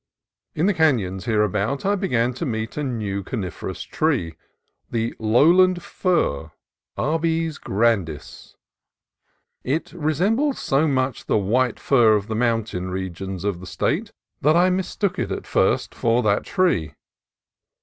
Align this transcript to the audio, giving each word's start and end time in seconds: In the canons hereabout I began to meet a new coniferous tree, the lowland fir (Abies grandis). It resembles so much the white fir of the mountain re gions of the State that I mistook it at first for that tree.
In 0.55 0.65
the 0.65 0.73
canons 0.73 1.25
hereabout 1.25 1.85
I 1.85 1.93
began 1.93 2.33
to 2.33 2.43
meet 2.43 2.75
a 2.75 2.83
new 2.83 3.21
coniferous 3.23 3.83
tree, 3.83 4.35
the 4.89 5.13
lowland 5.19 5.83
fir 5.83 6.49
(Abies 6.97 7.59
grandis). 7.59 8.55
It 9.63 9.93
resembles 9.93 10.59
so 10.59 10.87
much 10.87 11.27
the 11.27 11.37
white 11.37 11.79
fir 11.79 12.15
of 12.15 12.25
the 12.25 12.35
mountain 12.35 12.89
re 12.89 13.11
gions 13.11 13.43
of 13.43 13.59
the 13.59 13.67
State 13.67 14.11
that 14.41 14.57
I 14.57 14.71
mistook 14.71 15.19
it 15.19 15.31
at 15.31 15.45
first 15.45 15.93
for 15.93 16.23
that 16.23 16.45
tree. 16.45 16.95